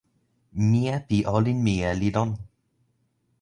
mije 0.69 0.95
pi 1.07 1.17
olin 1.35 1.59
mije 1.65 1.89
li 1.99 2.09
lon. 2.15 2.29